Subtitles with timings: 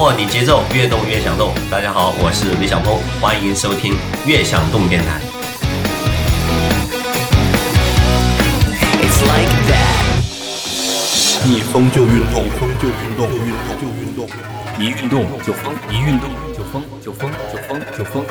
[0.00, 1.52] 握你节奏，越动越想动。
[1.70, 3.92] 大家好，我是李晓峰，欢迎收听
[4.24, 5.20] 越想动电台。
[11.44, 14.26] 逆风就运动，风就运动，运动就运动，
[14.78, 18.24] 一运动就疯，一运动就疯，就疯就疯就疯。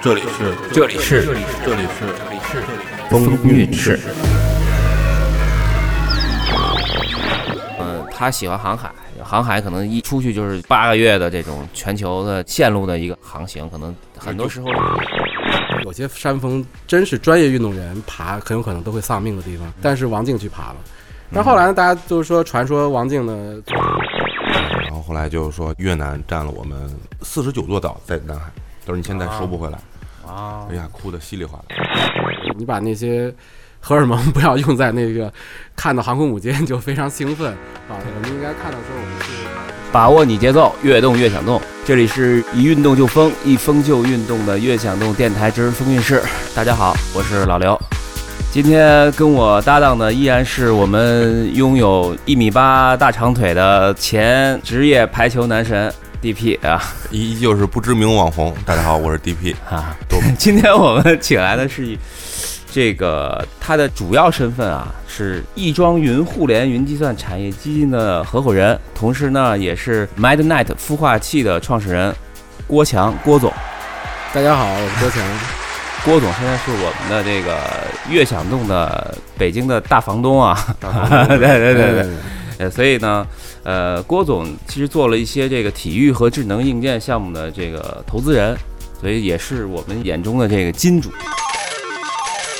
[0.00, 2.62] 这里是，这里是，这里是，这里是
[3.10, 3.98] 风韵室。
[7.80, 8.92] 嗯，他喜欢航海，
[9.26, 14.68] 航海可能一出去就是八个月的这种全球的线路的一个航行，可能很多时候
[15.84, 20.76] 有些山峰真是专业运动员爬很有可能都会丧命的地方，但是王静去爬了。
[21.34, 23.60] 但后来呢，大家就是说传说王静呢，
[24.84, 26.88] 然后后来就是说越南占了我们
[27.22, 28.44] 四十九座岛在南海，
[28.84, 29.78] 都是你现在收不回来。
[30.24, 31.64] 啊，哎呀，哭的稀里哗啦。
[32.56, 33.32] 你把那些
[33.80, 35.32] 荷尔蒙不要用在那个
[35.76, 37.52] 看到航空母舰就非常兴奋
[37.88, 37.94] 啊！
[37.96, 39.32] 我们应该看到说我们是
[39.92, 41.62] 把握你节奏，越动越想动。
[41.84, 46.22] 这里是一运动就疯，一疯就运动的越想动电台之风韵事。
[46.54, 47.80] 大家好，我是老刘。
[48.50, 58.52] 今天跟我搭档的依然是我们拥有一米八大长腿的前职业排球男神 DP 啊依依旧是不知名网红。
[58.64, 59.54] 大家好，我是 DP。
[59.70, 59.96] 啊。
[60.36, 61.96] 今天我们请来的是
[62.76, 72.14] 这个他的主要身份啊，是亦庄云互联云计算产业基金的合伙人，同时呢也是 MadNet 孵化器的创始人
[72.66, 73.50] 郭强郭总。
[74.34, 75.24] 大家好，我是郭强。
[76.04, 77.56] 郭总现在是我们的这个
[78.10, 80.54] 悦享动的北京的大房东啊，
[81.28, 82.06] 对对对对。
[82.58, 83.26] 呃，所以呢，
[83.62, 88.54] 呃，郭总其实做了一些这个体育和智能硬件项目的这个投资人，
[89.00, 91.10] 所以也是我们眼中的这个金主。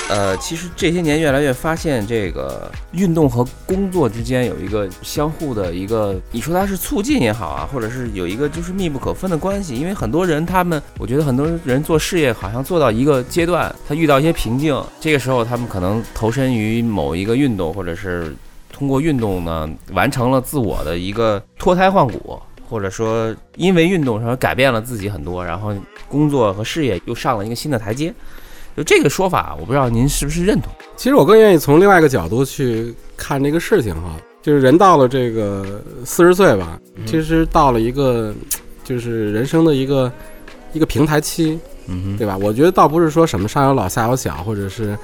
[0.08, 9.74] 呃，其实这些年越来越发现，这个运动和工作之间有一个相互的一个，你说它是促进也好啊，或者是有一个就是密不可分的关系。
[9.74, 18.32] 因为很多人他们，我觉得很多人做事业好像做到一个阶段，他遇到一些瓶颈，这个时候他们可能投身于某一个运动，或者是
[18.72, 25.74] 通过运动呢完成了自我的一个脱胎换骨，或者说因为运动而改变了自己很多，然后
[26.08, 28.14] 工作和事业又上了一个新的台阶。
[28.76, 30.70] 就这个说法，我不知道您是不是认同？
[30.96, 38.34] 其实我更愿意从另外一个角度去看这个事情哈，就是人到了这个四十岁吧，其实到了一个
[38.84, 40.12] 就是人生的一个
[40.74, 42.36] 一个平台期，嗯哼，对吧？
[42.36, 44.96] 我觉得倒不是说什么上有老下有小，或者是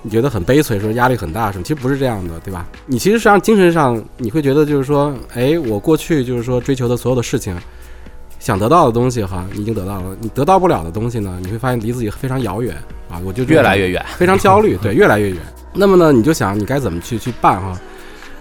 [0.00, 2.66] 你觉得很悲催，说压力很大什么，其实不是这样的，对吧？
[2.86, 7.54] 你其实实际上精神上你会觉得就是说，哎，我过去就是说追求的所有的事情，
[8.38, 12.76] 想得到的东西哈，你已经得到了，你得到不了的东西呢，你会发现离自己非常遥远
[13.10, 14.04] 啊，我就越来越远。
[14.16, 15.38] 非常焦虑， 对，越来越远。
[15.74, 17.78] 那么呢，你就想你该怎么去去办哈？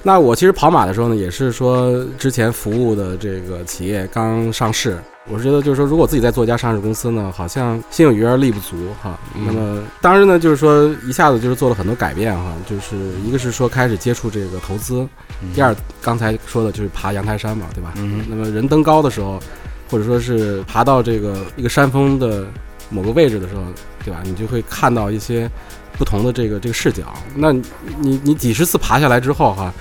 [0.03, 4.97] 那我其实跑马的时候呢，也是说之前服务的这个企业刚上市，
[5.27, 9.19] 我是觉得就是说，如果自己在做一家上市公司呢，好像心有余而力不足哈。
[9.45, 15.05] 那么当然呢，就是说一下子就是做了很多改变哈，就是一个是说开始接触这个投资，
[15.53, 17.91] 第二刚才说的就是爬阳台山嘛，对吧？
[17.97, 19.37] 嗯那么人登高的时候，
[19.89, 22.45] 或者说是爬到这个一个山峰的
[22.89, 23.61] 某个位置的时候，
[24.03, 24.21] 对吧？
[24.23, 25.49] 你就会看到一些
[25.97, 27.13] 不同的这个这个视角。
[27.35, 27.61] 那你
[27.99, 29.73] 你你几十次爬下来之后哈，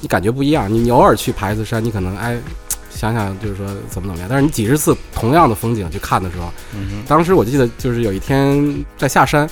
[0.00, 0.72] 你感觉不一样。
[0.72, 2.38] 你你偶尔去爬一次山，你可能哎
[2.90, 4.26] 想想就是说怎么怎么样。
[4.28, 9.48] 但是你几十次同样的风景去看的时候，嗯当时我记得就是有一天在下山。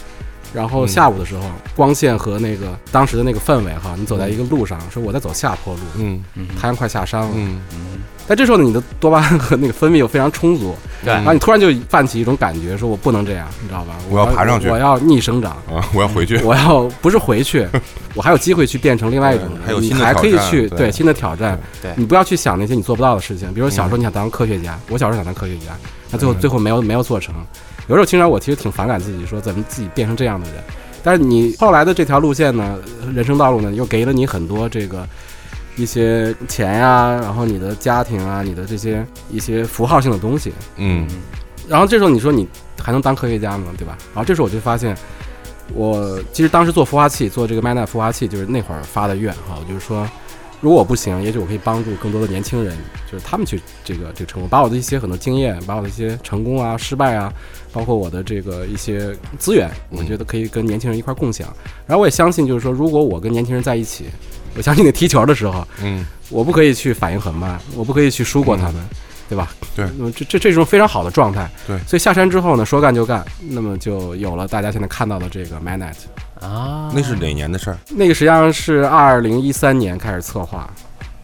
[0.53, 1.43] 然后下午的时候，
[1.77, 6.23] 光线和那个当时的那个氛围哈，你走在一个路上，说我在走下坡路，嗯。
[6.35, 7.61] 嗯，太阳快下山了，嗯。
[7.75, 10.75] 嗯，但这时候呢，你的多巴胺和那个分泌又非常充足，
[11.05, 11.13] 对。
[11.13, 13.95] 然后你突然就泛起一种感觉，说我不能这样，你知道吧？
[14.11, 14.69] 我要爬上去。
[14.69, 16.39] 我要逆生长，啊，我要回去。
[16.45, 17.67] 我要不是回去，
[18.15, 20.91] 我还有机会去变成另外一种人，你还可以去对。
[20.91, 21.59] 新的挑战。
[21.81, 21.93] 对。
[21.97, 25.67] 你不要去想那些你做不到的事情，比如小时候你想当科学家，我小时候想当科学家，
[26.11, 27.35] 那最后最后没有没有做成。
[27.91, 30.63] 有时候经常我其实挺反感自己，说怎么自己变成这样的人。
[31.03, 32.79] 但是你后来的这条路线呢，
[33.13, 35.05] 人生道路呢，又给了你很多这个
[35.75, 40.53] 一些钱呀、然后你的家庭啊，你的这些一些符号性的东西。
[40.77, 41.05] 嗯
[41.69, 42.47] 然后这时候你说你
[42.81, 43.73] 还能当科学家吗？
[43.77, 43.99] 对吧？
[44.15, 44.97] 然后这时候我就发现，
[45.75, 50.09] 我其实当时做孵化器，做这个 MyNet 孵化器，就是那会儿发的愿哈，我就是说，
[50.61, 52.77] 如果我不行，也许我可以帮助更多的年轻人，
[53.11, 57.33] 就是他们去这个这个成功，把我的一些很多经验，把我的一些成功啊、失败啊，
[57.73, 61.49] 包括我的这个一些资源，我觉得可以跟年轻人一块儿共享。
[61.87, 64.05] 然后我也相信，就是说，如果我跟年轻人在一起，
[64.55, 68.75] 我相信你踢球的时候，嗯，我不可以去反应很慢，我不可以去输过他们，
[69.31, 69.51] 对吧？
[69.75, 71.51] 对那么这这这是一种非常好的状态。
[71.67, 75.95] 对所以下山之后呢，说干就干，那么就有了大家现在看到的这个 MyNet。
[76.41, 77.79] 啊，那是哪年的事儿？
[77.91, 80.69] 那个实际上是二零一三年开始策划，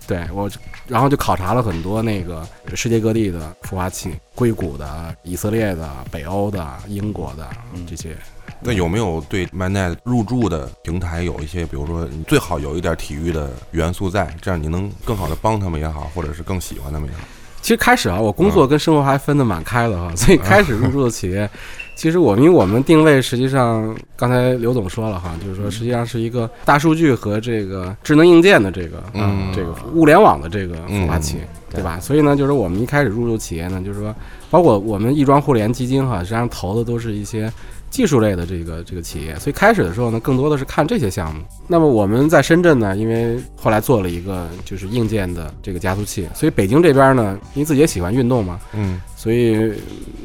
[0.07, 0.51] 对我，
[0.87, 7.49] 然后就考察了很多那个世界各地的孵化器，硅谷的、以色列的、北欧的、英国的
[7.87, 8.17] 这些。
[8.61, 17.23] 那有没有对 MyNet 入驻的平台有一些，比如说你最好有一点体育的元素在，这样你能更好的帮他们也好，或者是更喜欢他们也好。
[17.61, 21.51] 其实开始啊，我工作跟生活还分得蛮开的哈，所以开始入驻的企业，
[21.97, 29.51] 其实我因为我们定位实际上刚才刘总说了哈，就是说实际上是一个大数据和这个智能硬件的这个嗯。
[29.55, 31.99] 这个物联网的这个孵化器，嗯对吧？
[31.99, 34.15] 所以呢，就是我们一开始入驻企业呢，就是说，
[34.51, 37.51] 包括我们亦庄互联基金哈，实际上投的都是一些
[37.91, 41.41] 技术类的这个这个企业，所以开始的时候呢，更多的是看这些项目。
[41.67, 49.73] 那么我们在深圳呢，因为后来做了一个就是硬件的这个加速器，所以北京这边呢，因为自己也喜欢运动嘛，嗯，所以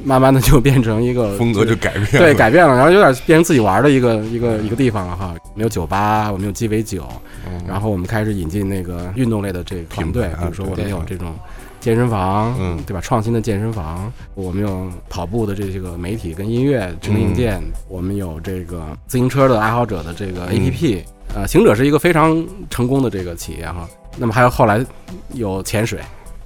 [0.03, 2.19] 慢慢的就变成一个风格就改变了。
[2.19, 5.35] 对改变了，然后有点变成自己玩的一个一个一个地方了哈。
[5.53, 7.07] 没有酒吧，我们有鸡尾酒，
[7.45, 11.33] 嗯然后我们开始引进那个运动类的这个团队，比如说我们有这种
[11.81, 13.01] 健身房，嗯对吧？
[13.01, 21.03] 创新的健身房，我们有跑步的这些个媒体跟音乐智能硬件，我们有这个自行车的爱好者的这个 APP，、
[21.35, 23.85] 呃，行者是一个非常成功的这个企业哈。
[24.15, 24.85] 那么还有后来
[25.33, 25.99] 有潜水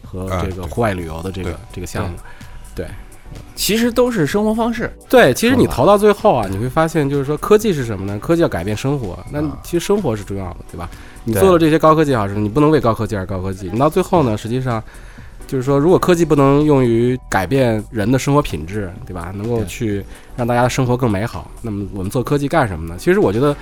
[0.04, 2.16] 和啊这个户外旅游的这个、对这个项目。
[2.74, 2.88] 对
[3.56, 4.90] 其实都是生活方式。
[5.10, 8.18] 对，其实你投到最后啊，你会发现，就是说科技是什么呢？
[8.20, 10.90] 科技要改变生活，那啊其实生活是重要的，对吧？
[11.24, 13.70] 你做了这些高科技好事，你不能为高科技而高科技。
[13.74, 14.82] 你到最后呢，实际上
[15.47, 19.31] 就是说，如果科技不能用于改变人的生活品质，对吧？
[19.36, 20.03] 能够去
[20.36, 22.95] 让大家的生活更美好，那么我们做科技干什么呢？
[22.97, 23.56] 其实我觉得。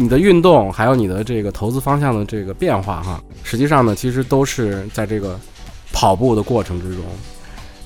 [0.00, 5.36] 你的运动还有你的这个投资方向的这个变化哈，实际上呢，其实都是在这个
[5.92, 7.02] 跑步的过程之中，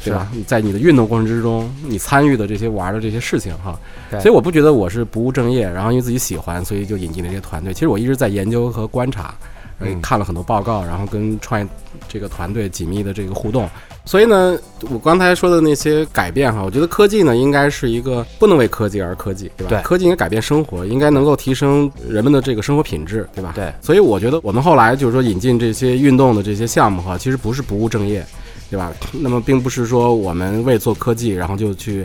[0.04, 0.28] 对吧？
[0.30, 3.80] 你在你的运动过程之中，你参与的这些玩的这些事情哈，
[4.20, 7.72] 所以我不觉得我是不务正业，然后因为自己喜欢，所以就引进了这些团队。
[7.72, 11.66] 其实我一直在研究和观察，呃嗯看了很多报告，然后跟创业
[12.08, 13.68] 这个团队紧密的这个互动。
[14.04, 14.58] 所以呢，
[14.90, 19.68] 我刚才说的那些改变哈，我觉得科技呢应该是一个不能为科技而科技，对吧？
[19.70, 23.52] 对科技应该改变生活，应该能够提升人们的这个生活品质，对吧？
[23.54, 28.26] 对，所以我觉得我们后来就是说引进这些运动的这些项目哈，其实不是不务正业，
[28.68, 28.92] 对吧？
[29.12, 32.04] 那么并不是说我们为做科技，然后就去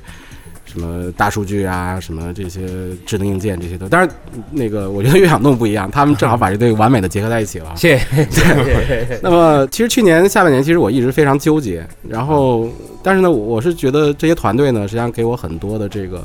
[0.68, 2.68] 什么大数据啊，什么这些
[3.06, 3.88] 智能硬件这些的。
[3.90, 4.10] 当然，
[4.52, 7.74] 那个我觉得悦享动不一样，他们正好把这对完美的结合在一起了。
[7.76, 9.20] 谢谢。
[9.24, 12.70] 那么其实去年下半年，其实我一直非常纠结，然后
[13.02, 16.24] 但是呢，我是觉得这些团队呢，实际上给我很多的这个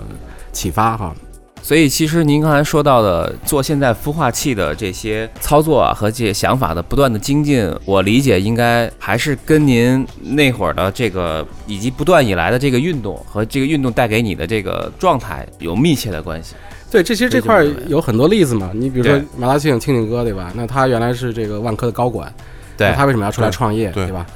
[0.53, 1.15] 启发哈。
[1.65, 16.57] 所以，其实您刚才说到的做现在孵化器的这些操作啊和这些想法的不断的精进，我理解应该还是跟您那会儿的这个以及不断以来的这个运动和这个运动带给你的这个状态有密切的关系。
[16.91, 18.73] 对，这其实这块有很多例子嘛。
[18.75, 20.53] 你比如说马大庆、庆庆哥，对吧？
[20.57, 22.31] 那他原来是这个万科的高管，
[22.77, 24.27] 对他为什么要出来创业，对对吧？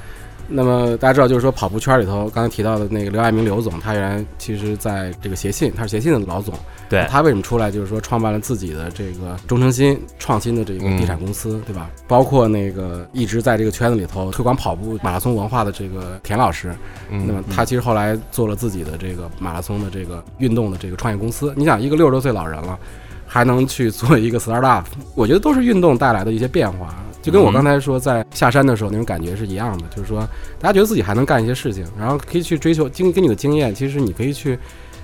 [0.48, 6.54] 那么大家知道，就是说跑步圈里头，刚才提到的那个刘爱明刘总，他原来其实在这个协信，他是协信的老总。
[6.88, 7.70] 对他为什么出来？
[7.70, 11.90] 就是说创办了自己的这个中诚心创新的这个地产公司，对吧？
[12.06, 16.72] 包括那个一直在这个圈子里头推广跑步马拉松文化的这个田老师，
[17.10, 21.52] 那么他其实后来做了自己的这个马拉松的这个运动的这个创业公司。
[21.56, 22.78] 你想，一个六十多岁老人了，
[23.26, 24.84] 还能去做一个 startup，
[25.16, 26.94] 我觉得都是运动带来的一些变化。
[27.26, 30.20] 就跟我刚才说在下山的时候那种感觉是一样的，就是说
[30.60, 34.56] 大家觉得自己还能干一些事情，然后可以去追求经跟你的经验，其实你可以去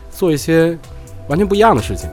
[0.09, 0.79] 做一些
[1.27, 2.09] 完全不一样的事情。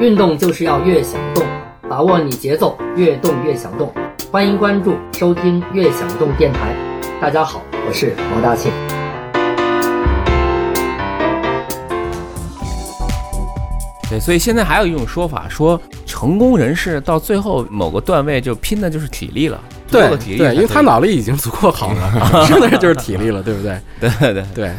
[0.00, 1.46] 运动就是要越想动，
[1.88, 3.92] 把握你节奏，越动越想动。
[4.32, 6.74] 欢迎关注收听越想动电台。
[7.20, 8.72] 大家好，我是毛大庆。
[14.12, 19.58] 对，所以现在还有一种说法，说成功人士到最后某个段位就拼的就是体力了，
[19.90, 23.80] 对体力对，因为他脑力已经足够好了， 剩的就是体力了，对不对？
[23.98, 24.72] 对对对对，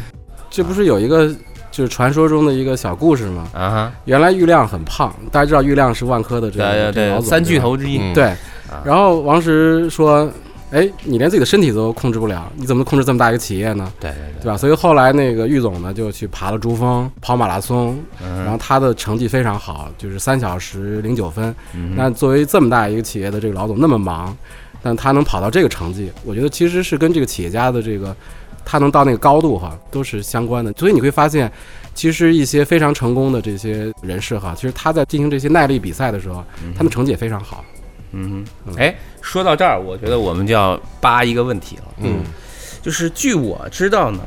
[0.48, 1.26] 这不是有一个
[1.72, 3.48] 就是传说中的一个小故事吗？
[3.52, 8.32] 啊哈，原来郁亮很胖，大家知道郁亮是万科的这对个三巨头之一，嗯对，
[8.84, 10.30] 然后王石说
[10.74, 13.92] ：“哎，你连自己的身体都控制不了，你怎么能控制这么大一个企业呢？
[14.00, 21.54] 对对对吧？”所以后来那个郁总呢就去爬了珠峰，跑马拉松，嗯然后他的成绩非常好，就是三小时零九分。
[21.74, 24.36] 嗯那作为这么大一个企业的这个老总那么忙，
[24.82, 28.12] 但他能跑到这个成绩，我觉得其实是跟这个企业家的这个
[28.64, 30.72] 他能到那个高度哈，都是相关的。
[30.72, 31.48] 所以你会发现，
[31.94, 36.42] 其实一些非常成功的这些人士哈，其实他在进行这些耐力比赛的时候，
[36.76, 37.64] 他们成绩也非常好。
[37.68, 37.83] 嗯
[38.66, 42.22] 哼，哎，说到这儿，我觉得我们就要扒一个问题了，嗯，
[42.80, 44.20] 就是据我知道呢，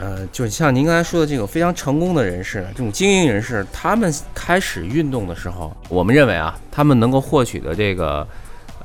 [0.00, 8.26] 呃，就像您刚才说的这种非常成功的人士，这种精英人士，他们开始运动的时候，我们认为啊，他们能够获取的这个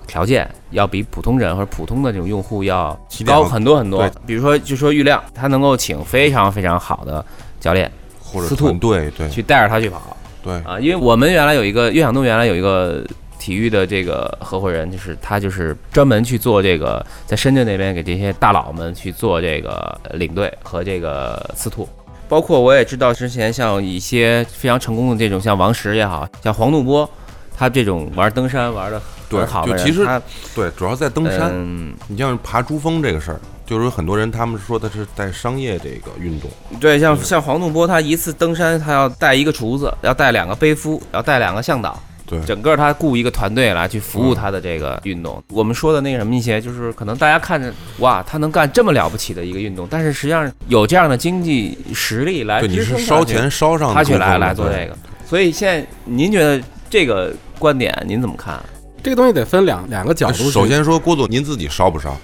[0.05, 4.07] 条件要比普通人或者普通的这种用户要高很多很多。
[4.25, 7.25] 比如说，就说玉亮，他能够请非常非常好的
[7.59, 7.91] 教练
[8.21, 9.29] 或者团队，对。
[9.29, 10.15] 去带着他去跑。
[10.43, 13.03] 对，啊，因为我们原来有一个悦享动原来有一个。
[13.39, 21.87] 体育的这个合伙人，就是他，就是专门去做这个，在深圳那边给这些大佬们去做这个领队和这个司徒。
[22.29, 27.09] 包括我也知道，之前像一些非常成功的这种，像王石也好像黄怒波，
[27.55, 30.21] 他这种玩登山玩的对很好的人，就其实他
[30.53, 31.51] 对，主要在登山。
[31.53, 36.49] 嗯，你像爬珠峰这个事儿，就是有很多人他们说的是在商业这个运动，
[36.81, 45.41] 对，像像黄怒波，他一次登山，他要带一个厨子，要带两个背夫，要带两个向导，对整个他雇一个团队来去服务他的这个运动。
[45.49, 54.95] 我们说的那个什么一些，就是可能大家看着哇，他能干这么了不起的一个运动，但是实际上有这样的经济实力来对，你支是烧撑他去钱烧上他去来来做这个。
[55.25, 58.61] 所以现在您觉得这个观点您怎么看？
[59.01, 60.51] 这个东西得分两两个角度。
[60.51, 62.17] 首先说郭总，您自己烧不烧？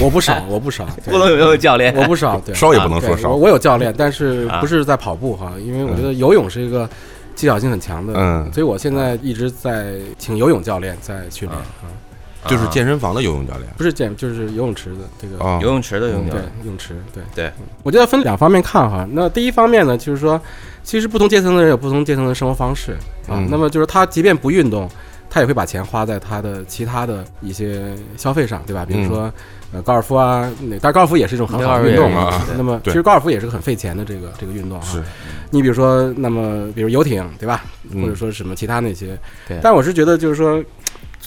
[0.00, 1.94] 我不少， 我不少，对不能有没有教练？
[1.94, 3.48] 我不少，对，烧也不能说烧我。
[3.48, 6.88] 有教练，但是啊不是在跑步哈，因为我觉得游泳是一个
[7.34, 8.52] 技巧性很强的，嗯。
[8.52, 13.66] 所以我现在一直在请游泳教练在训练啊，就是健身房的游泳教练。
[13.76, 17.22] 不是健就是游泳池的这个啊游泳池的游泳教对练，泳池，对。
[17.34, 17.46] 对。
[17.46, 19.06] 嗯我觉得分两方面看哈。
[19.12, 20.40] 那第一方面呢，就是说，
[20.84, 22.92] 其实不同阶层的人有不同阶层的生活方式
[23.26, 23.34] 啊。
[23.34, 23.48] 嗯。
[23.50, 24.88] 那么就是他即便不运动，
[25.34, 28.84] 他也会把钱花在他的其他的一些消费上，对吧？
[28.84, 29.32] 比如说、
[29.72, 32.14] 呃高尔夫啊，那当然高尔夫也是一种很好的运动。
[32.14, 34.84] 啊那么其实高尔夫也是个很费钱的这个这个运动啊。
[34.84, 35.02] 是，
[35.50, 37.64] 你比如说，那么比如游艇，对吧？
[37.90, 39.18] 嗯或者说什么其他那些。
[39.48, 40.62] 对但我是觉得，就是说，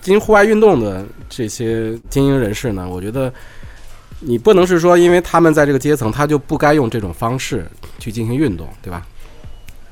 [0.02, 3.34] 进行户外运动的这些精英人士呢，我觉得
[4.20, 7.66] 你不能是说，因为他们在这个阶层，他就不该用这种方式
[7.98, 9.02] 去进行运动，对吧？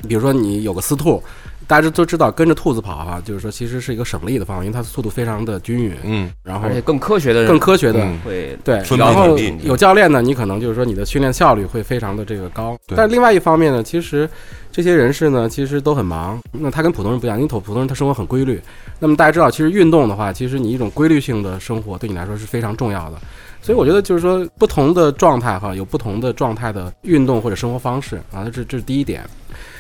[0.08, 1.24] 比如说你有个私兔，
[1.68, 8.04] 大家都知道跟着兔子跑哈、就是说其实是一个省力的方法，因为它速度非常的均匀，嗯，然后而且更科学的更科学的。
[8.04, 12.78] 嗯会对，然后有教练呢，你可能就是说你的训练效率会非常的这个高。
[12.96, 14.30] 但另外一方面呢，其实
[14.72, 16.40] 这些人士呢，其实都很忙。
[16.52, 18.62] 那他跟普通人不一样，因为普普通人他生活很规律。
[19.00, 23.18] 那么大家知道，其实运动的话，其实你一种规律性的生活对你来说是非常重要的。
[23.62, 29.24] 所以我觉得就是说，不同的状态哈，有不同的状态的运动或者生活方式啊，这这是第一点。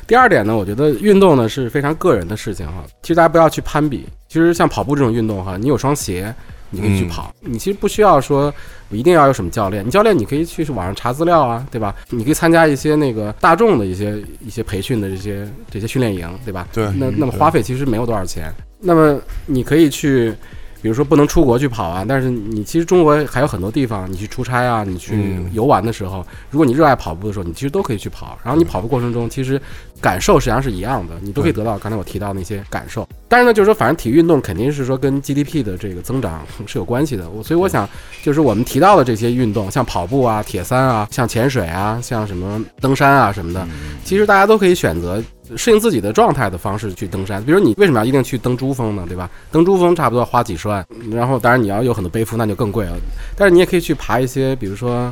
[0.07, 2.83] 第二点呢，我觉得运动呢是非常个人的事情哈。
[3.01, 4.05] 其实大家不要去攀比。
[4.27, 6.33] 其实像跑步这种运动哈，你有双鞋，
[6.71, 7.33] 你可以去嗯跑。
[7.41, 8.53] 你其实不需要说
[8.89, 11.95] 我一定要有什么教练，你教练你可以去网上查资料啊，对吧？
[12.09, 16.67] 你可以参加一些那个大众的一些一些培训的这些这些训练营，对吧？
[16.73, 18.51] 对那那么花费其实没有多少钱。
[18.79, 20.33] 那么你可以去。
[20.81, 28.37] 比如说不能出国去跑啊，但是你其实中国还有很多地方，你去出差啊，你去嗯游玩的时候，如果你热爱跑步的时候，你其实都可以去跑。
[28.43, 29.57] 然后你跑步过程中，其实
[30.03, 33.07] 感受实际上是一样的，你都可以得到刚才我提到那些感受。
[33.29, 37.29] 但是呢，就是说，反正体育运动肯定是说跟 GDP 的这个增长是有关系的。
[37.29, 37.87] 我所以我想，
[38.21, 43.65] 就是我们提到的这些运动，像跑步啊、铁三啊、像潜水啊、像什么登山啊什么的，
[44.03, 45.23] 其实大家都可以选择
[45.55, 47.41] 适应自己的状态的方式去登山。
[47.43, 49.05] 比如你为什么要一定去登珠峰呢？
[49.07, 49.29] 对吧？
[49.51, 52.93] 登珠峰差不多要花几十万，然后当然你要有很多背负，那就更贵了。
[53.37, 55.11] 但是你也可以去爬一些，比如说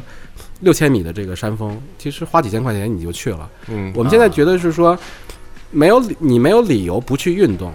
[0.62, 3.50] 六千米的这个山峰，其实花几千块钱你就去了。
[3.68, 4.98] 嗯我们现在觉得是说，
[5.70, 7.72] 没有理你没有理由不去运动，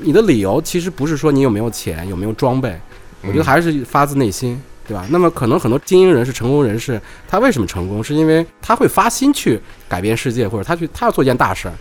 [0.00, 2.78] 你的理由其实不是说你有没有钱，有没有装备，
[3.22, 5.06] 我觉得还是发自内心，对吧？
[5.10, 8.02] 那么可能很多精英人士、成功人士，他为什么成功？
[8.02, 11.74] 是因为他会发心去改变世界，或者他去他要做一件大事儿。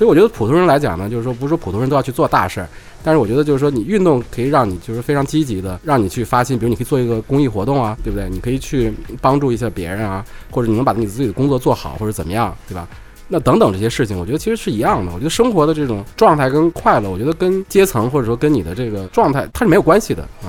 [0.00, 2.66] 所以我觉得普通人来讲呢，就是说不是说普通人都要去做大事儿，
[3.02, 8.26] 但是我觉得就是说你运动可以让你就是非常积极的让你去发心，比如你可以做一个公益活动啊，对不对？
[8.30, 8.90] 你可以去
[9.20, 12.88] 帮助一下别人啊，或者你能把你自己的工作做好，或者怎么样，对吧？
[13.28, 15.12] 那等等这些事情，我觉得其实是一样的。
[15.12, 20.48] 我觉得生活的这种状态跟快乐，我觉得跟阶层或者说跟你的这个状态它是没有关系的啊。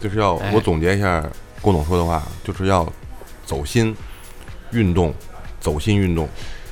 [0.00, 1.24] 就是要哎我总结一下
[1.62, 2.84] 郭总说的话，就是要
[3.46, 3.94] 走心
[4.72, 5.14] 运动，
[5.60, 6.28] 走心运动，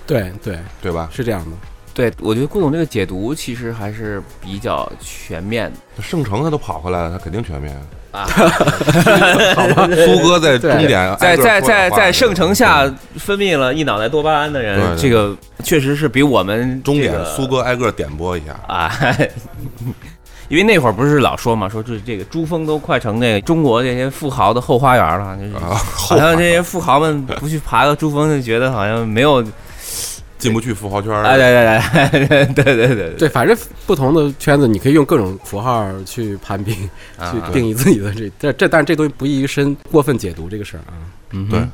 [0.08, 1.08] 对对，对吧？
[1.12, 1.56] 是这样的。
[1.96, 7.74] 对，我觉得顾总这个解读其实还是比较全面的圣城他都跑回来了，他肯定全面。
[8.12, 8.26] 啊。
[10.04, 12.84] 苏哥在终点在在在在圣城下
[13.16, 15.34] 分泌了一脑袋多巴胺的人，对对这个
[15.64, 18.52] 确实是比我们终点这个苏哥挨个点播一下。
[18.68, 18.92] 啊。
[20.48, 29.42] 因为那会儿不是老说嘛，说这这个珠峰都快成那个中国这些富豪的后花园了，就是啊，好像这些富豪们不去爬个珠峰，就觉得好像没有。
[30.38, 31.24] 进不去符号圈儿。
[31.24, 40.94] 哎，对对对对对对对对，反正不同的圈子，你可以用各种符号去攀比，啊去定义自己的这这这，但是这东西不宜于深过分解读这个事儿啊。
[41.30, 41.50] 嗯哼。
[41.50, 41.68] 对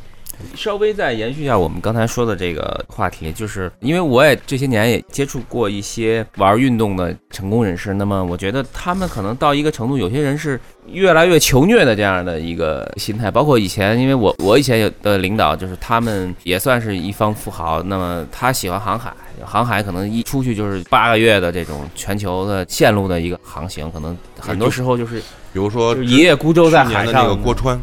[0.55, 13.31] 稍微再延续一下我们刚才说的这个话题，就是因为我也这些年也接触过一些玩运动的成功人士，那么我觉得他们可能到一个程度，有些人是越来越求虐的这样的一个心态。
[13.31, 19.13] 包括以前，因为我 我以前有的领导就是他们也算是一方富豪，那么他喜欢航海，
[19.45, 25.19] 航海可能一出去就是八个月的这种全球的线路的一个航行，可能很多时候就是
[25.53, 27.81] 比如说一叶孤舟在海上那个郭川，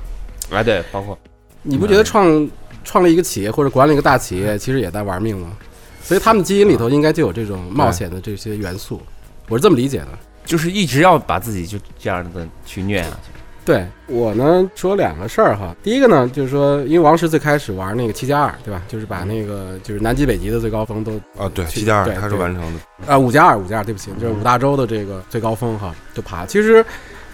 [0.51, 1.17] 哎，对，包括
[1.61, 2.49] 你不觉得创
[2.83, 5.51] 创立一个企业或者管理一个大企业，其实也在玩命吗？
[6.01, 9.01] 所以他们基因里头应该就有这种冒险的这些元素，
[9.47, 10.07] 我是这么理解的。
[10.45, 13.31] 就是一直要把自己就这样的去虐下去。
[13.63, 15.75] 对我呢，说两个事儿哈。
[15.83, 18.81] 第一个呢，就是说，因为王石最开始玩那个七加二，对吧？
[18.87, 26.47] 就是把那个就是南极、北极的最高峰都啊，对，七加二他是完成的，啊，五加二，五加二，对不起，就是五大洲的这个最高峰哈，就爬。
[26.47, 26.85] 其实呃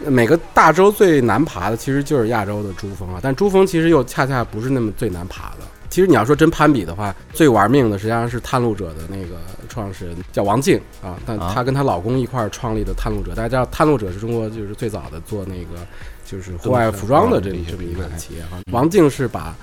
[0.07, 5.59] 每个大洲最难爬的其实就是亚洲的珠峰啊，但珠峰其实又恰恰不是那么最难爬的。
[5.89, 9.37] 其实你要说真攀比的话，最玩命的实际上是探路者的那个
[9.69, 15.87] 创始人叫王静啊，但啊她跟她老公一块儿创立的探路者，大家知道探路者是中国就是最早的做那个
[16.25, 18.57] 就是户外服装的这么一个企业哈。
[18.73, 19.55] 王静是把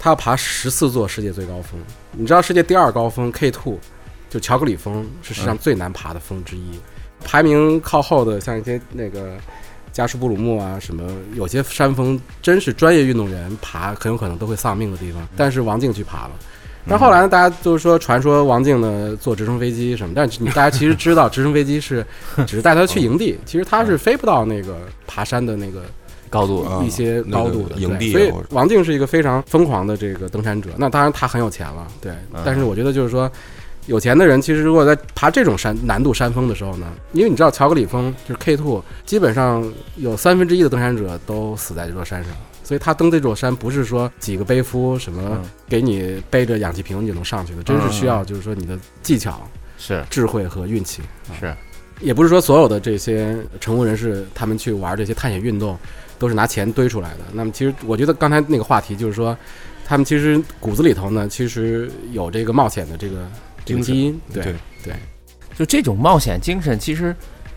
[0.00, 1.78] 她要爬十四座世界最高峰，
[2.12, 3.78] 你知道世界第二高峰 K two
[4.28, 6.80] 就乔克里峰是世界上最难爬的峰之一，
[7.22, 9.36] 排名靠后的像一些那个
[9.98, 11.02] 加舒布鲁木啊什么，
[11.34, 16.30] 有些山峰真是专业运动员爬很有可能都会丧命的地方，但是王静去爬了。
[16.88, 22.06] 但后来呢，大家就是说传说王静呢坐直升飞机什么，但是你大家其实知道直升飞机是
[22.46, 25.82] 只是带他去营地，其实他是飞不到那个爬山的那个
[26.30, 30.70] 高度啊一些高度的、那个营地所以王静是一个非常疯狂的这个登山者。
[30.76, 32.12] 那当然他很有钱了，对。
[32.32, 33.28] 嗯但是我觉得就是说，
[33.88, 39.66] 有钱的人其实如果在爬这种山难度山峰的时候呢，因为你知道乔格里峰就是 K two，基本上
[39.96, 42.32] 有三分之一的登山者都死在这座山上。
[42.62, 49.40] 所以他登这座山不是说几个背夫什么嗯给你背着氧气瓶你就能上去的，真是需要就是说你的技巧、
[49.78, 51.00] 是智慧和运气。
[51.40, 51.56] 是，
[51.98, 55.78] 也不是说所有的这些成功人士，他们去玩这些探险运动，
[56.18, 57.20] 都是拿钱堆出来的。
[57.32, 59.34] 那么，其实我觉得刚才那个话题就是说，
[59.86, 63.26] 他们其实骨子里头呢，其实有这个冒险的这个
[63.68, 64.20] 这个基因。
[64.32, 64.54] 对对
[64.84, 64.94] 对，
[65.56, 67.14] 就这种冒险精神，其实。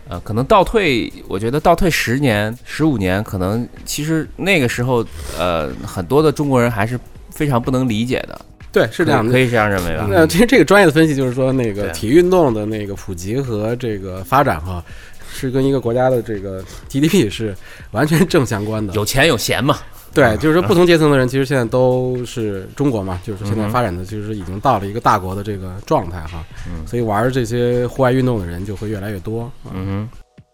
[0.08, 5.02] 呃，可能倒退，我觉得倒退十年、十五年，可能其实那个时候，
[5.38, 6.98] 呃，很多的中国人还是
[7.30, 8.38] 非常不能理解的，
[8.72, 9.38] 对是这样的可。
[9.38, 10.06] 以这样认为吧？
[10.10, 14.84] 那其实这个专业的分析就是说，那个体育运动的那个普及和这个发展哈，
[15.32, 17.56] 是跟一个国家的这个 GDP 是
[17.90, 18.92] 完全正相关的。
[18.94, 19.78] 有钱有闲嘛，
[20.12, 26.86] 对，就是说不同阶层的人，其实现在都是中国嘛，就是现在发展的就是已经到了一个大国的这个状态哈，嗯。
[26.86, 29.42] 所以玩这些户外运动的人就会越来越多。
[29.64, 30.08] 啊嗯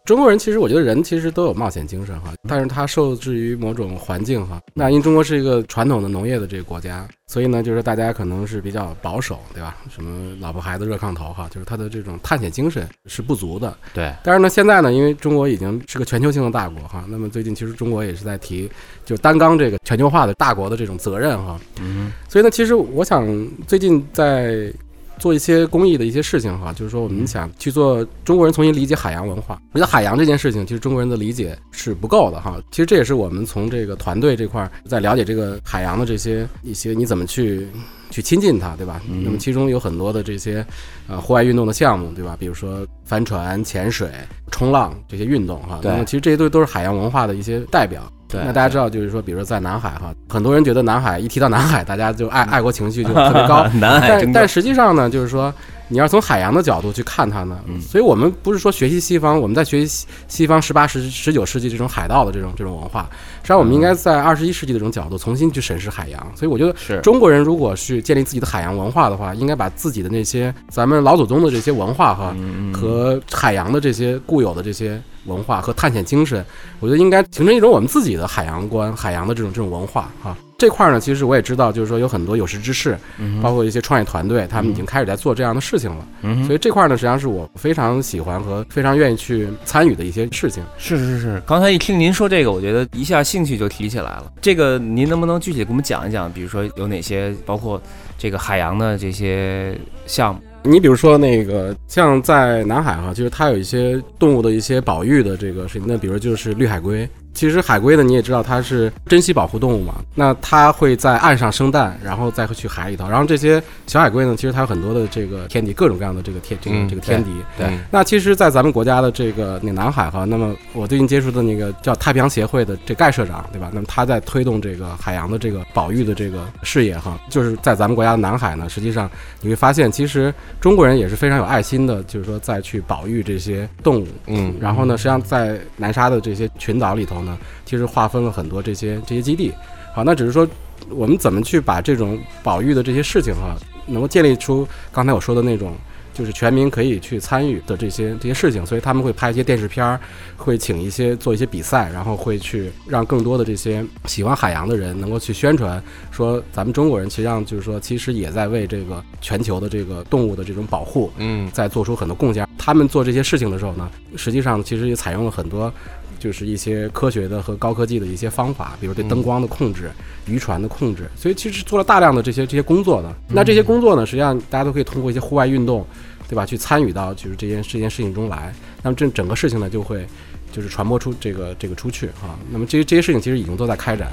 [0.08, 4.58] 中国人其实我觉得人其实都有冒险精神哈，但是他受制于某种环境哈。
[4.72, 9.76] 那因为中国是一个传统的农业的这个国家，所以呢，就是大家可能是比较保守，对吧？
[9.94, 13.76] 什么老婆孩子热炕头哈，就是他的这种探险精神是不足的。
[13.92, 18.66] 对，但是呢，现在呢，因为中国已经是个全球性的大国哈，那么最近其实中国也是在提，
[19.04, 21.60] 就担纲这个全球化的大国的这种责任哈。
[21.82, 24.72] 嗯所以呢，其实我想最近在
[25.18, 29.60] 做一些公益的一些事情哈，就是说我们想去做中国人重新理解海洋文化。
[29.72, 32.56] 我觉得海洋这件事情，其实中国人的理解是不够的哈。
[32.70, 37.68] 其实这也是我们从这个团队这块儿在了解这个海洋的这些一些你怎么去
[38.10, 39.02] 去亲近它，对吧？
[39.10, 40.64] 嗯那么其中有很多的这些
[41.06, 42.36] 呃户外运动的项目，对吧？
[42.38, 44.10] 比如说帆船、潜水、
[44.50, 45.80] 冲浪这些运动哈。
[45.82, 48.10] 那么其实这些都都是海洋文化的一些代表。
[48.28, 53.66] 对那大家知道，就是说，比如说在南海哈，很多人觉得南海一提到南海，大家就爱爱国情绪就特别高。
[53.80, 55.52] 南海，但但实际上呢，就是说，
[55.88, 63.08] 你要从海洋的角度去看它呢，嗯所以我们不是说学习西方，我们在学习西西方十八、十十九世纪这种海盗的这种这种文化，
[63.42, 66.32] 实际上我们应该在二十一世纪的这种角度重新去审视海洋。
[66.36, 72.36] 所以我觉得，是中国人如果是建立自己的海洋文化的话，应该把自己的那些咱们老祖宗的这些文化哈，
[72.74, 76.44] 和海洋的这些固有的这些文化和探险精神，
[76.80, 80.36] 我觉得应该形成一种我们自己的海洋观、海洋的这种这种文化啊。
[80.56, 86.04] 这块儿呢，其实我也知道，就是说有很多有识之士，嗯包括一些创业团队，他们已经开始在做这样的事情了。
[86.22, 90.64] 嗯所以这块儿呢，实际上是我非常喜欢和非常愿意去参与的一些事情。
[90.76, 94.32] 是是是，刚才一听您说这个，我觉得一下兴趣就提起来了。
[94.40, 96.32] 这个您能不能具体给我们讲一讲？
[96.32, 97.80] 比如说有哪些，包括
[98.18, 100.40] 这个海洋的这些项目？
[100.68, 107.08] 你比如说那个，像在南海哈，就是它有一些动物的一些保育的这个事情，那比如就是绿海龟。
[107.34, 113.08] 其实海龟呢，你也知道它是珍稀保护动物嘛，那它会在岸上生蛋，然后再会去海里头。
[113.08, 117.30] 然后这些小海龟呢，其实它有很多的这个天敌，各种各样的这个天这个嗯这个天敌。
[117.56, 123.70] 对嗯那其实，在咱们国家的这个那南海哈，那么我最近接触的那个叫太平洋协会的这盖社长，对吧？
[123.72, 129.08] 那么他在推动这个海洋的这个保育的这个事业哈，就是在咱们国家的南海呢，实际上
[129.40, 134.06] 你会发现，其实中国人也是非常有爱心的，就是说再去保育这些动物。
[134.26, 139.52] 嗯然后呢，实际上在南沙的这些群岛里头呢，其实划分了很多这些这些基地。
[139.94, 140.46] 好，那只是说
[140.90, 145.74] 我们怎么去把这种保育的这些事情哈、能够建立出刚才我说的那种。
[146.14, 150.00] 就是全民可以去参与的这些这些事情，所以他们会拍一些电视片儿，
[150.36, 162.48] 会请一些做一些比赛，然后会去让更多的这些喜欢海洋的人能够去宣传，说咱们中国人实际上就是说，其实也在为这个全球的这个动物的这种保护嗯在做出很多贡献。
[162.58, 165.72] 他们做这些事情的时候呢，实际上其实也采用了很多，
[166.18, 169.90] 就是一些科学的和高科技的一些方法，比如对灯光的控制、
[170.26, 173.14] 渔船的控制，所以其实做了大量的这些这些工作的。
[173.28, 175.86] 那这些工作呢，实际上大家都可以通过一些户外运动，
[176.28, 178.52] 对吧，去参与到就是这件这件事情中来。
[178.82, 180.06] 那么这整个事情呢，就会
[180.52, 182.38] 就是传播出这个这个出去啊。
[182.50, 184.08] 那么这些这些事情其实已经都在开展。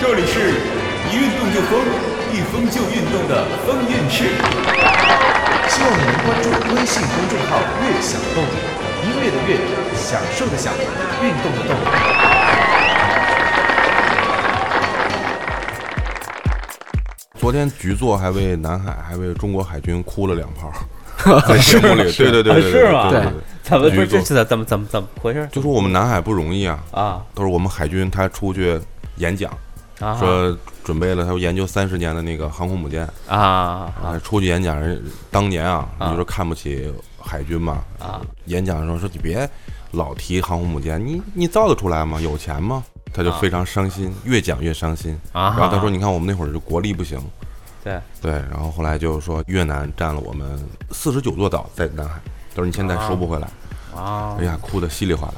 [0.00, 0.38] 这里是
[1.10, 4.24] 一运动就疯，一封就运动的风运室。
[5.68, 8.42] 希望你能关注微信公众号“悦享动”，
[9.04, 9.56] 音乐的悦，
[9.96, 10.72] 享受的享，
[11.22, 11.76] 运动的动。
[17.38, 20.70] 昨天局座还为南海还为中国海军哭了两炮，
[21.48, 23.10] 在节目里，对对对对对，是吗？
[23.10, 25.48] 对对怎么不是这是怎么怎么怎么回事？
[25.52, 27.22] 就说我们南海不容易啊，啊？
[27.34, 28.80] 都是我们海军他出去
[29.16, 29.50] 演讲，
[30.00, 37.82] 啊说准备了他研究三十年的那个航空母舰啊出去演讲人当年啊，啊你说看不起海军嘛？
[37.98, 38.20] 啊！
[38.46, 39.48] 演讲的时候说你别
[39.90, 42.18] 老提航空母舰，你你造得出来吗？
[42.20, 42.82] 有钱吗？
[43.12, 45.18] 他就啊非常伤心，越讲越伤心。
[45.32, 47.18] 啊然后他说：“你看我们那会儿就国力不行，
[47.82, 48.32] 对对。
[48.50, 50.58] 然后后来就说越南占了我们
[50.90, 52.20] 四十九座岛在南海，
[52.54, 53.48] 都是你现在收不回来。
[53.94, 55.34] 啊哎呀，哭得稀里哗啦。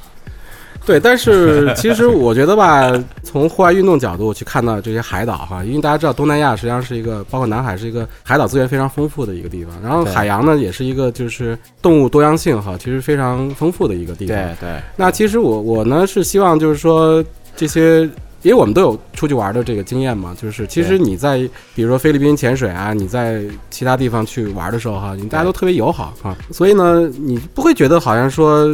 [0.86, 2.90] 对，但是其实我觉得吧，
[3.22, 14.36] 从户外运动角度去看到这些海岛哈，因为大家知道东南亚实际上是一个，包括南海是一个海岛资源非常丰富的一个地方，然后海洋呢也是一个就是动物多样性哈，其实非常丰富的一个地方。
[14.36, 17.22] 对对，那其实我我呢是希望就是说
[17.54, 18.00] 这些，
[18.42, 21.38] 因为我们都有出去玩的这个经验嘛，就是其实你在
[21.74, 28.66] 比如说菲律宾潜水啊，你在其他地方去玩的时候哈，你大家都特别友好啊，所以呢，你不会觉得好像说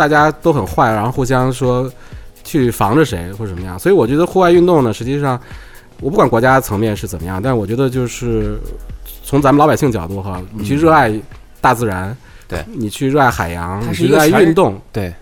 [0.00, 1.92] 大家都很坏，然后互相说
[2.42, 3.78] 去防着谁或者怎么样。
[3.78, 5.38] 所以我觉得户外运动呢，实际上
[6.00, 8.58] 我不管国家层面是怎么样，但我觉得就是
[9.22, 11.12] 从咱们老百姓角度哈，你去热爱
[11.60, 12.16] 大自然，
[12.48, 15.12] 对你去热爱海洋，你去热爱运动，对，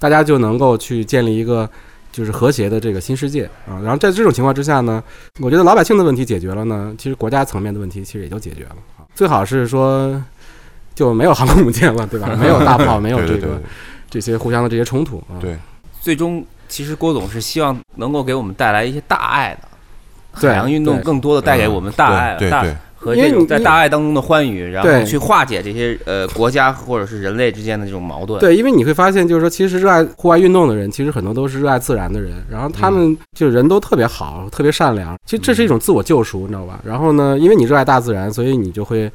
[0.00, 1.70] 大家就能够去建立一个
[2.10, 3.78] 就是和谐的这个新世界啊。
[3.84, 5.00] 然后在这种情况之下呢，
[5.38, 9.06] 我觉得老百姓的问题解决了呢，其实国家层面的问题其实也就解决了啊。
[9.14, 10.20] 最好是说
[10.96, 12.34] 就没有航空母舰了，对吧？
[12.40, 13.62] 没有大炮，没有这个
[14.10, 15.40] 这些互相的这些冲突啊。
[15.40, 15.56] 对，
[16.00, 19.68] 最终其实郭总是希望能够给我们带来一些大爱的。
[20.40, 28.38] 对海洋运动更多的带给我们大爱，大对对和这种在大爱当中的欢愉，然后去化解这些呃国家或者是人类之间的这种矛盾。
[28.38, 35.16] 对，因为你会发现，就是说，其实热爱户外运动的人，其实很多都是热爱自然的人，然后他们就人都特别好，特别善良。
[35.24, 36.78] 其实这是一种自我救赎，你知道吧？
[36.84, 39.10] 然后呢，因为你热爱大自然，所以你就会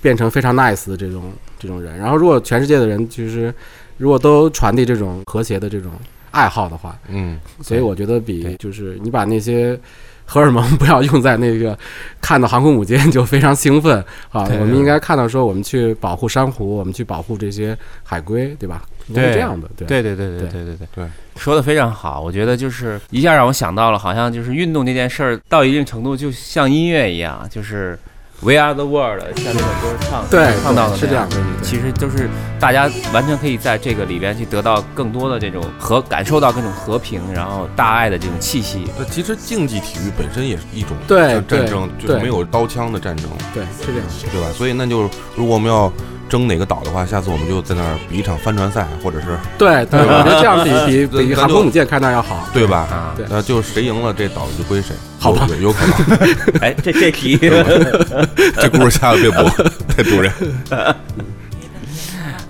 [0.00, 1.96] 变成非常 nice 的这种这种人。
[1.98, 3.52] 然后，如果全世界的人其实
[4.00, 5.92] 如果都传递这种和谐的这种
[6.30, 9.78] 爱好的话，嗯，所以我觉得比就是你把那些
[10.24, 11.78] 荷尔蒙不要用在那个
[12.18, 13.98] 看到航空母舰就非常兴奋
[14.30, 14.48] 啊！
[14.58, 18.82] 我们应该看到说我们去保护珊瑚，我们去保护这些海龟，对吧？
[19.08, 22.22] 应该是对这样的，对对对对对对对对对对，说的非常好。
[22.22, 27.98] 我觉得就是一下让我想到了，好像就是运动这件事儿到一定程度，就像音乐一样，就是
[28.42, 38.88] We Are the World，像这首歌唱对唱到的是这样的其实就是大家完全可以在这个里边去得到更多的这种和感受到各种和平，然后大爱的这种气息。
[38.98, 44.06] 那其实竞技体育本身也是一种对战争，就是没有刀枪的战争，对，是这样。
[44.32, 44.48] 对吧？
[44.54, 45.02] 所以那就
[45.36, 45.92] 如果我们要
[46.30, 50.70] 争哪个岛的话，下次我们就在那儿比一场帆船赛，或者是对对，我觉得这样比
[51.08, 52.48] 比比航空母舰开那要好。
[52.54, 52.86] 对吧？
[52.90, 54.94] 啊对那就谁赢了，这岛就归谁。
[55.18, 55.96] 好吧有可能。
[56.62, 57.36] 哎，这这题
[58.56, 59.42] 这故事下次别播，
[59.94, 60.32] 太丢人。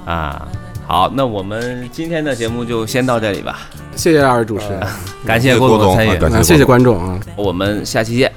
[0.05, 0.47] 啊，
[0.87, 3.59] 好，那我们今天的节目就先到这里吧。
[3.97, 4.81] 谢谢二位主持人，
[5.27, 8.31] 感谢郭郭总总的参与啊，感谢观众啊，我们下期见，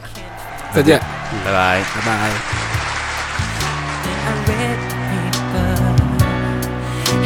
[0.73, 0.99] 再见，
[1.45, 1.83] 拜拜。
[1.95, 2.31] 拜拜。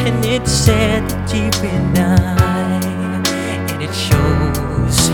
[0.08, 2.80] And it said that deep in I,
[3.72, 5.10] and it shows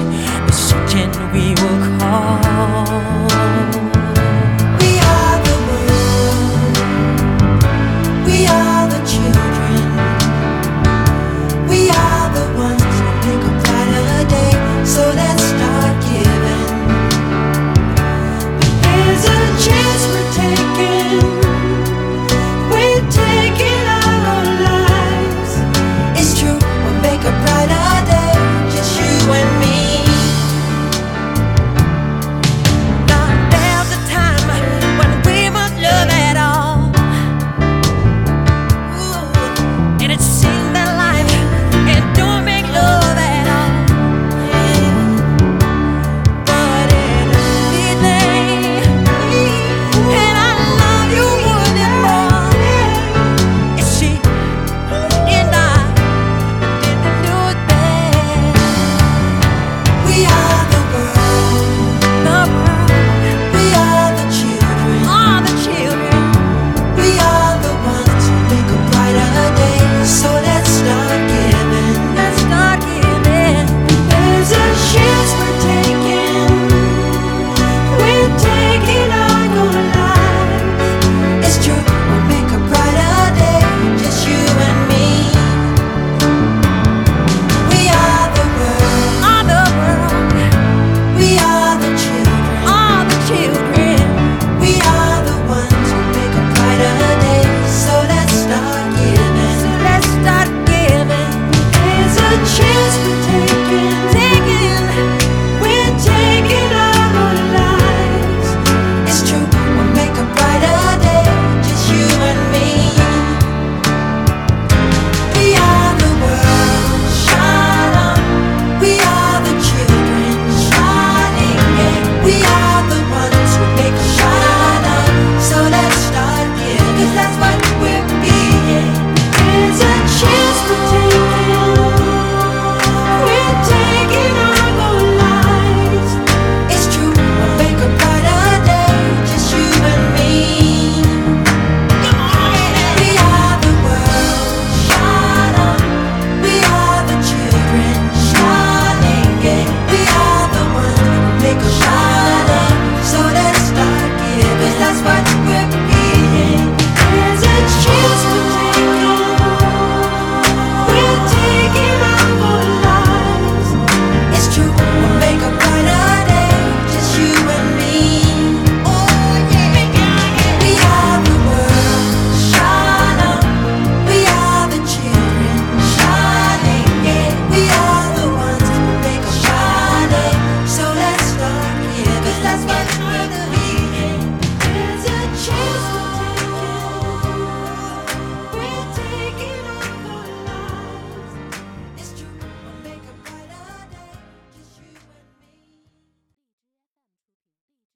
[0.46, 3.26] the certain we will call.
[4.80, 6.78] We are the world.
[8.28, 8.73] We are.